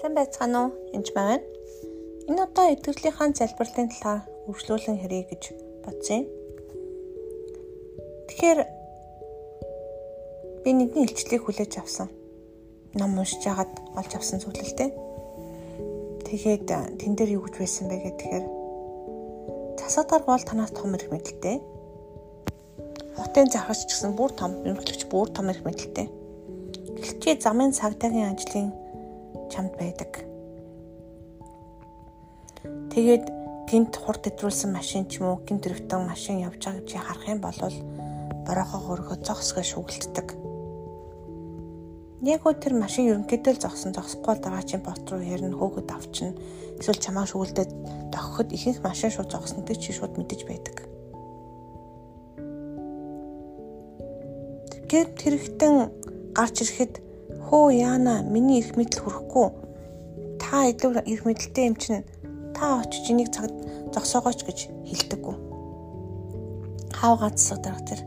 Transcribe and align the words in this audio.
Сайн 0.00 0.16
байцгаана 0.16 0.60
уу? 0.64 0.72
Энд 0.96 1.12
байна. 1.12 1.44
Энэ 2.24 2.44
удаа 2.48 2.72
идэвхлийнхаа 2.72 3.36
залбирлын 3.36 3.92
талаар 3.92 4.24
үргэлжлүүлэн 4.48 4.96
хэрэг 4.96 5.28
гэж 5.28 5.42
бодсон 5.84 6.24
юм. 6.24 6.26
Тэгэхээр 8.32 8.60
би 10.64 10.70
нэгэн 10.72 11.04
илчлэлийг 11.04 11.44
хүлээж 11.44 11.72
авсан. 11.84 12.08
Ном 12.96 13.12
уншиж 13.20 13.44
хагаад 13.44 13.76
олж 14.00 14.12
авсан 14.16 14.40
зүйл 14.40 14.64
л 14.64 14.72
дээ. 14.72 14.90
Тэгээд 16.24 16.96
тэн 16.96 17.12
дээр 17.12 17.36
юу 17.36 17.44
гэж 17.44 17.60
байсан 17.60 17.92
бэ 17.92 18.00
гэхээр 18.00 18.44
засаагаар 19.84 20.24
бол 20.24 20.40
танаас 20.48 20.72
том 20.72 20.96
эрх 20.96 21.12
мэдэлтэй. 21.12 21.60
Хотын 23.20 23.52
зархаж 23.52 23.84
ч 23.84 23.92
гэсэн 23.92 24.16
бүр 24.16 24.32
том, 24.32 24.64
ерөнхийлөгч 24.64 25.12
бүр 25.12 25.28
том 25.28 25.52
эрх 25.52 25.60
мэдэлтэй. 25.60 26.08
Гэлчээ 27.04 27.36
замын 27.44 27.76
цагдаагийн 27.76 28.32
ажлын 28.32 28.72
чамд 29.50 29.74
байдаг. 29.76 30.10
Тэгээд 32.94 33.24
гинт 33.70 33.94
хурд 33.94 34.26
идрүүлсэн 34.26 34.70
машин 34.74 35.06
ч 35.10 35.20
юм 35.20 35.34
уу 35.34 35.42
гинт 35.46 35.62
дэрвтэн 35.66 36.06
машин 36.06 36.42
явж 36.42 36.62
байгаа 36.62 36.82
гэж 36.82 36.90
харах 36.96 37.24
юм 37.28 37.40
бол 37.42 37.58
бороохоо 38.46 38.80
хөргөө 38.82 39.16
зогсгоо 39.26 39.62
шүглддэг. 39.62 40.28
Яг 42.20 42.44
уу 42.44 42.52
тэр 42.52 42.76
машин 42.76 43.08
ерөнхийдөө 43.08 43.52
л 43.56 43.62
зогсон 43.64 43.96
зогсохгүй 43.96 44.36
дараачийн 44.44 44.84
бот 44.84 45.08
руу 45.08 45.24
ярина 45.24 45.56
хөөгд 45.56 45.88
авчна. 45.88 46.36
Эсвэл 46.76 47.00
чамаа 47.00 47.24
шүглдээд 47.24 47.70
дохиход 48.12 48.52
ихэнх 48.52 48.84
машин 48.84 49.08
шууд 49.08 49.32
зогсноо 49.32 49.64
чи 49.72 49.88
шууд 49.88 50.20
мэдэж 50.20 50.40
байдаг. 50.44 50.76
Тэгэхээр 54.90 55.08
тэрэгтэн 55.16 55.74
гарч 56.36 56.56
ирэхэд 56.60 56.94
Хөө 57.50 57.74
яана 57.74 58.22
миний 58.22 58.62
эрх 58.62 58.78
мэдэл 58.78 59.02
хүрэхгүй. 59.02 59.48
Та 60.38 60.70
илүү 60.70 61.02
эрх 61.02 61.26
мэдэлтэй 61.26 61.66
юм 61.66 61.74
чинь 61.74 62.06
та 62.54 62.78
очиж 62.78 63.10
энийг 63.10 63.34
цаг 63.34 63.50
зогсоогооч 63.90 64.46
гэж 64.46 64.58
хэлдэггүй. 64.86 65.36
Хав 66.94 67.18
гац 67.18 67.42
дарга 67.58 67.82
тэр. 67.82 68.06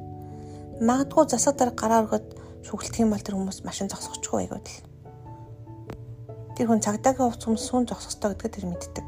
Магадгүй 0.79 1.27
засаг 1.27 1.59
дарга 1.59 1.75
гараа 1.75 2.07
өргөд 2.07 2.23
шүглэх 2.63 3.03
юм 3.03 3.11
бол 3.11 3.19
тэр 3.19 3.35
хүмүүс 3.35 3.67
машин 3.67 3.91
зогсохгүй 3.91 4.47
байгаад 4.47 4.63
л. 4.63 4.79
Тэр 6.55 6.71
хүн 6.71 6.79
цагдаагийн 6.79 7.27
хувцс 7.27 7.43
хүмүүс 7.43 7.67
сүүн 7.67 7.91
зогсохтой 7.91 8.31
гэдгээ 8.39 8.55
тэр 8.55 8.65
мэддэг. 8.71 9.07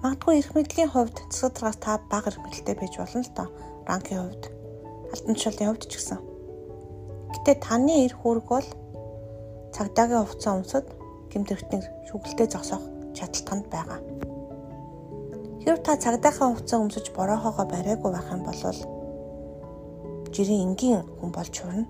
Магадгүй 0.00 0.40
эрх 0.40 0.56
мэдлийн 0.56 0.88
хувьд 0.88 1.28
засаг 1.28 1.60
даргаас 1.60 1.76
та 1.76 2.00
бага 2.08 2.32
эрх 2.32 2.40
мэдэлтэй 2.40 2.72
байж 2.72 2.96
болно 2.96 3.20
л 3.20 3.36
доо. 3.36 3.48
Ранкийн 3.84 4.20
хувьд, 4.24 4.44
албан 5.12 5.36
тушаалын 5.36 5.68
хувьд 5.76 5.84
ч 5.92 6.00
гэсэн. 6.00 6.31
Гэтэ 7.32 7.64
таны 7.64 8.04
эрх 8.04 8.20
үүрэг 8.20 8.44
бол 8.44 8.68
цагдаагийн 9.72 10.20
хувцас 10.28 10.52
өмсөд 10.52 10.86
гэмтэрхтний 11.32 11.80
шүглэлтэй 12.08 12.48
зогсоох 12.52 12.84
чадалтанд 13.16 13.64
байгаа. 13.72 14.00
Хэрв 15.64 15.78
та 15.80 15.96
цагдаагийн 15.96 16.52
хувцас 16.52 16.80
өмсөж 16.84 17.06
бороохоогоо 17.16 17.66
бариагүй 17.72 18.10
байх 18.12 18.28
юм 18.36 18.42
бол 18.44 18.60
жирийн 20.34 20.76
энгийн 20.76 21.00
хүн 21.18 21.30
болж 21.32 21.54
хурна. 21.56 21.88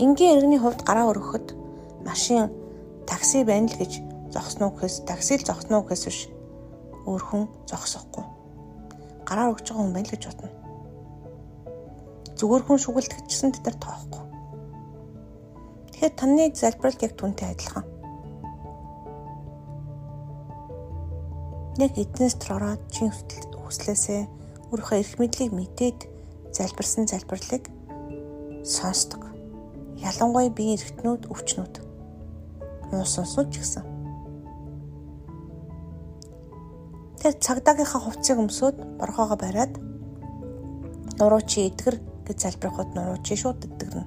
Энгийн 0.00 0.40
иргэний 0.40 0.60
хувьд 0.60 0.80
гараа 0.88 1.12
өргөхөд 1.12 1.46
машин 2.08 2.48
такси 3.04 3.44
байна 3.44 3.68
л 3.68 3.76
гэж 3.76 3.92
зогсноо 4.32 4.72
гэхээс 4.72 5.04
такси 5.04 5.36
л 5.36 5.48
зогсноо 5.48 5.84
гэхээс 5.84 6.04
биш 6.08 6.20
өөр 7.04 7.22
хүн 7.28 7.42
зогсохгүй. 7.68 8.24
Гараа 9.28 9.52
өргөж 9.52 9.66
байгаа 9.68 9.84
хүн 9.84 9.92
байна 9.92 10.08
л 10.08 10.14
гэж 10.16 10.24
бодно 10.28 10.61
зүгээр 12.42 12.62
хүн 12.66 12.78
шүгэлтгчсэн 12.82 13.54
тэд 13.54 13.70
нар 13.70 13.78
тоохгүй. 13.78 14.24
Тэгэхээр 15.94 16.14
таны 16.18 16.50
залбирал 16.50 16.98
яг 17.06 17.14
түнтэй 17.14 17.54
адилхан. 17.54 17.86
Яг 21.78 21.94
эднээс 21.94 22.34
төрөөд 22.42 22.82
чин 22.90 23.14
хүслээсээ 23.14 24.26
өөрийнхөө 24.74 24.98
эрх 24.98 25.14
мэдлийг 25.22 25.54
мэдээд 25.54 25.98
залбирсан 26.50 27.06
залбирлыг 27.06 27.70
сонсдог. 28.66 29.22
Ялангуяа 30.02 30.50
биеийн 30.50 30.82
эргэтнүүд 30.82 31.30
өвчнүүд 31.30 31.74
муу 32.90 33.06
сонснууд 33.06 33.54
ч 33.54 33.62
гэсэн. 33.62 33.86
Тэр 37.22 37.38
цагдаагийнхаа 37.38 38.02
хувцсыг 38.02 38.34
өмсөд 38.42 38.82
борхоогоо 38.98 39.38
бариад 39.38 39.78
нуруу 41.22 41.38
чи 41.46 41.70
эдгэр 41.70 42.10
гэж 42.26 42.38
залбирахад 42.42 42.90
нуруу 42.94 43.18
чи 43.26 43.34
шууд 43.36 43.58
дэгдэрнэ. 43.62 44.04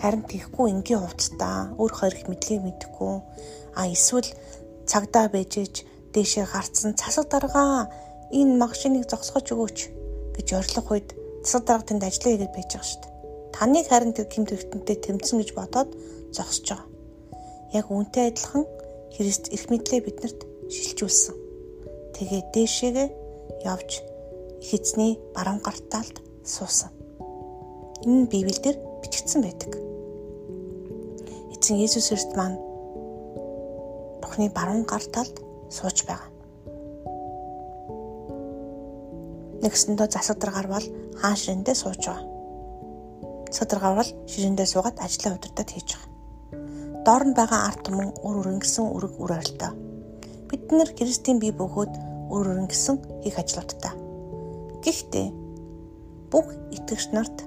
Харин 0.00 0.24
тийхгүй 0.28 0.66
энгийн 0.74 1.00
хувцастаа 1.00 1.72
өөр 1.80 1.92
хорих 1.96 2.24
мэдлийг 2.28 2.62
мэдэхгүй 2.64 3.14
а 3.78 3.82
эсвэл 3.88 4.28
цагдаа 4.90 5.26
бэжэж 5.32 5.74
дээшээ 6.12 6.46
гарцсан 6.50 6.92
цасаг 7.00 7.26
даргаа 7.32 7.88
энэ 8.30 8.58
машиныг 8.60 9.08
зогсгож 9.08 9.46
өгөөч 9.54 9.78
гэж 10.36 10.48
орилох 10.58 10.88
үед 10.92 11.08
цасаг 11.46 11.62
дарга 11.64 11.88
тэнд 11.88 12.04
ажиллая 12.04 12.36
гэж 12.42 12.50
байж 12.52 12.70
байгаа 12.74 12.88
шүү 12.90 13.00
дээ. 13.02 13.14
Таныг 13.54 13.86
харин 13.88 14.12
тэр 14.12 14.26
гэмт 14.28 14.50
хэрэгтэнтэй 14.50 14.96
тэмцэн 14.98 15.36
гэж 15.40 15.50
бодоод 15.54 15.90
зогсож 16.36 16.66
байгаа. 16.68 16.88
Яг 17.78 17.86
үүнтэй 17.90 18.24
адилхан 18.30 18.64
Христ 19.14 19.46
эрх 19.54 19.70
мэдлээ 19.70 20.00
биднэрт 20.02 20.40
шилжүүлсэн. 20.74 21.34
Тэгээд 22.18 22.46
дээшээгээ 22.50 23.08
явж 23.62 23.90
их 24.58 24.70
эзний 24.74 25.22
баруун 25.34 25.62
гартаалд 25.62 26.18
суусан. 26.44 26.92
Энэ 28.04 28.28
Библиэлд 28.28 28.80
бичигдсэн 29.02 29.40
байдаг. 29.42 29.72
Эзэн 31.56 31.80
Есүс 31.80 32.12
Христ 32.12 32.36
маань 32.36 32.60
Бурхны 34.20 34.52
баруун 34.52 34.84
гар 34.84 35.00
талд 35.08 35.40
сууж 35.72 36.04
байгаа. 36.04 36.28
Нэгсэндөө 39.64 40.08
засаг 40.12 40.36
даргаар 40.36 40.68
бол 40.68 40.86
хаан 41.16 41.36
ширэндээ 41.40 41.72
сууж 41.72 42.04
байгаа. 42.04 42.28
Засаг 43.48 43.68
даргаар 43.72 43.96
бол 44.04 44.10
ширэндээ 44.28 44.68
суугаад 44.68 45.00
ажлаа 45.00 45.40
удирдах 45.40 45.72
хийж 45.72 45.96
байгаа. 45.96 46.12
Доор 47.08 47.24
нь 47.24 47.36
байгаа 47.36 47.60
арт 47.72 47.80
түмэн 47.88 48.10
үр 48.20 48.36
өрөнгөсөн 48.44 48.86
үрэг 48.92 49.14
үр 49.16 49.32
арилтаа. 49.32 49.72
Бид 50.52 50.68
нар 50.68 50.92
Христийн 50.92 51.40
бие 51.40 51.56
бөгөөд 51.56 51.92
үр 52.28 52.44
өрөнгөсөн 52.52 53.24
их 53.24 53.40
ажлуудтай. 53.40 53.96
Гэхдээ 54.84 55.43
бүх 56.34 56.50
итгэгч 56.74 57.14
нарт 57.14 57.46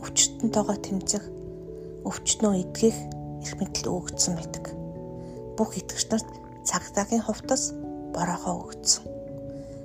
өвчтөнтэйгоо 0.00 0.76
тэмцэх, 0.80 1.20
өвчтнөө 2.08 2.52
эдгэх 2.64 2.96
эрх 3.44 3.54
мэдэл 3.60 3.92
өгөгдсөн 3.92 4.40
байдаг. 4.40 4.72
Бүх 5.60 5.76
итгэгч 5.76 6.08
нарт 6.08 6.28
цагдаагийн 6.64 7.20
хувцас 7.20 7.76
бороохоо 8.16 8.72
өгсөн. 8.72 9.04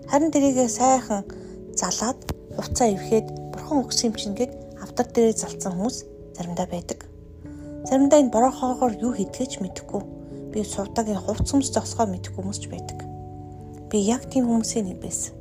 Харин 0.07 0.31
тэрийгээ 0.31 0.71
сайхан 0.71 1.27
залаад 1.75 2.15
хувцаа 2.55 2.87
ивхэд 2.87 3.27
бурхан 3.51 3.83
өгсөн 3.83 4.15
юм 4.15 4.15
чингээд 4.15 4.53
автар 4.79 5.11
дээрээ 5.11 5.35
залцсан 5.35 5.75
хүмүүс 5.75 5.97
заримдаа 6.39 6.71
байдаг. 6.71 7.03
Заримдаа 7.83 8.23
энэ 8.23 8.31
бороохоогоор 8.31 8.95
юу 9.03 9.11
хийдгэж 9.11 9.59
мэдэхгүй. 9.59 10.01
Би 10.55 10.63
сувдагийн 10.63 11.19
хувц 11.19 11.51
хүмүүс 11.51 11.75
зогсгоо 11.75 12.07
мэдэхгүй 12.07 12.39
хүмүүс 12.39 12.59
ч 12.63 12.71
байдаг. 12.71 13.03
Би 13.91 14.07
яг 14.07 14.23
тийм 14.31 14.47
хүмүүсийн 14.47 14.87
нэг 14.87 15.03
байсан. 15.03 15.36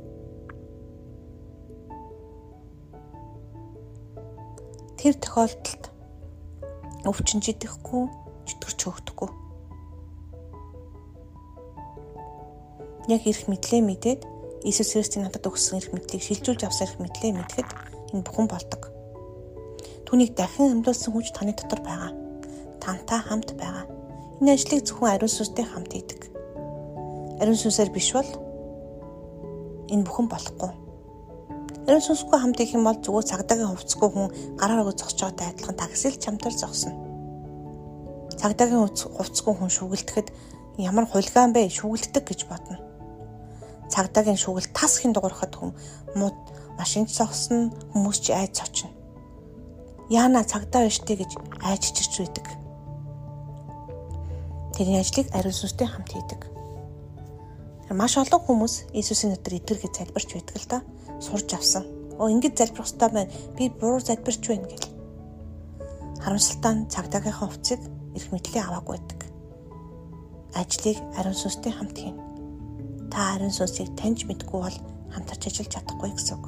Тэр 5.07 5.23
тохиолдолд 5.23 5.83
өвчин 7.07 7.39
жидэхгүй, 7.39 8.11
чөтгөрч 8.43 8.79
хөөгдөхгүй. 8.83 9.29
Яг 13.07 13.23
эрх 13.23 13.47
мэдлээ 13.47 13.81
мэдээд 13.87 14.21
Иесус 14.67 14.91
Христийн 14.91 15.23
надад 15.23 15.47
өгсөн 15.47 15.79
эрх 15.79 15.95
мэдлийг 15.95 16.19
шилжүүлж 16.27 16.67
авсан 16.67 16.91
эрх 16.91 16.99
мэдлээ 16.99 17.39
мэдхэд 17.39 17.69
энэ 18.19 18.25
бүхэн 18.27 18.51
болдог. 18.51 18.91
Түүнийг 20.03 20.35
дахин 20.35 20.75
амьдуулсан 20.75 21.15
хүч 21.15 21.31
таны 21.31 21.55
дотор 21.55 21.79
байгаа. 21.87 22.11
Тантай 22.83 23.23
хамт 23.23 23.55
байгаа. 23.55 23.87
Энэ 24.43 24.59
ажлыг 24.59 24.83
зөвхөн 24.83 25.15
ариун 25.15 25.31
сүнстэй 25.31 25.63
хамт 25.63 25.95
хийдэг. 25.95 26.35
Ариун 27.39 27.55
сүнсээр 27.55 27.95
биш 27.95 28.11
бол 28.11 28.27
энэ 29.87 30.03
бүхэн 30.03 30.27
болохгүй 30.27 30.86
Ариун 31.87 32.03
сүнсгүй 32.03 32.35
хамт 32.35 32.59
их 32.59 32.75
юм 32.75 32.83
бол 32.83 32.99
зүгээр 32.99 33.29
цагдаагийн 33.31 33.71
хувцсгүй 33.71 34.09
хүн 34.11 34.27
гараар 34.59 34.83
өгөө 34.83 34.95
зогсож 34.99 35.23
байгаатай 35.23 35.47
адилхан 35.55 35.77
таксил 35.79 36.15
чамтар 36.19 36.51
зогсно. 36.51 36.91
Цагдаагийн 38.35 38.91
хувцсгүй 38.91 39.53
хүн 39.55 39.71
шүгэлтэхэд 39.71 40.27
ямар 40.83 41.07
хулиган 41.07 41.55
бэ 41.55 41.71
шүгэлтдэг 41.71 42.27
гэж 42.27 42.51
бодно. 42.51 42.75
Цагдаагийн 43.87 44.35
шүгэл 44.35 44.67
тас 44.75 44.99
хин 44.99 45.15
дуурахад 45.15 45.55
хүм 45.55 45.71
мууд 46.19 46.35
машинч 46.75 47.07
зогсно 47.15 47.71
хүмүүс 47.95 48.19
ч 48.19 48.35
айж 48.35 48.59
цочно. 48.59 48.91
Яана 50.11 50.43
цагдаа 50.43 50.91
биш 50.91 50.99
тий 51.07 51.15
гэж 51.15 51.39
айж 51.63 51.87
чирч 51.95 52.19
байдаг. 52.19 52.51
Тэрний 54.75 54.99
ажлыг 54.99 55.31
ариун 55.31 55.55
сүнстэй 55.55 55.87
хамт 55.87 56.11
хийдэг. 56.11 56.51
Маш 57.95 58.19
олон 58.19 58.43
хүмүүс 58.43 58.91
Иесусийн 58.91 59.39
өдөр 59.39 59.55
эдгэр 59.55 59.79
гэж 59.87 59.93
залбирч 60.03 60.29
байдаг 60.35 60.59
л 60.59 60.67
да 60.67 60.79
сурж 61.21 61.53
авсан. 61.53 61.83
Оо 62.19 62.29
ингэж 62.29 62.53
залбирх 62.57 62.87
хэрэгтэй 62.87 63.09
байна. 63.09 63.31
Би 63.57 63.69
буруу 63.69 63.99
залбирч 63.99 64.43
байна 64.47 64.67
гэл. 64.67 64.87
харамсалтай 66.23 66.73
цагдаагийнхаа 66.91 67.47
хувцсыг 67.47 67.81
эрх 68.15 68.27
мэдлээ 68.33 68.63
аваагүй 68.65 68.97
байдаг. 68.97 69.19
Ажлыг 70.59 70.97
ариун 71.15 71.37
сүнстэй 71.37 71.71
хамт 71.71 71.97
хийнэ. 71.97 72.19
Та 73.13 73.37
ариун 73.37 73.53
сүнсийг 73.53 73.93
таньж 73.95 74.25
мэдгүй 74.25 74.59
бол 74.59 74.77
хамтарч 75.13 75.47
ажиллаж 75.47 75.71
чадахгүй 75.71 76.11
гэсэн 76.11 76.35
үг. 76.35 76.45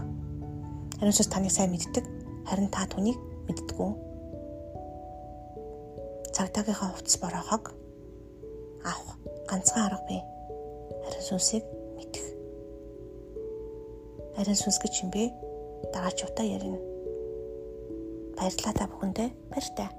Ариун 1.00 1.16
сүнс 1.16 1.30
таныг 1.32 1.54
сайн 1.54 1.72
мэддэг, 1.72 2.06
харин 2.50 2.68
та 2.74 2.90
түүнийг 2.92 3.18
мэддэггүй. 3.48 3.92
Цагдаагийнхаа 6.36 6.90
хувцас 6.92 7.18
бороохог 7.22 7.64
авах 8.84 9.16
ганцхан 9.48 9.86
арга 9.88 10.04
бий. 10.10 10.22
Ариун 11.08 11.24
сүнсийг 11.30 11.64
Ариун 14.40 14.56
сүнс 14.56 14.80
гэж 14.80 15.04
юм 15.04 15.10
бэ? 15.12 15.28
Дараачуудаа 15.92 16.48
ярина. 16.48 16.80
Баярлалаа 18.40 18.72
та 18.72 18.88
бүхэндээ. 18.88 19.30
Баяртай. 19.52 19.99